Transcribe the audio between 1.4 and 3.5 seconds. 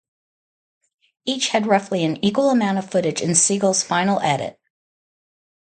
had roughly an equal amount of footage in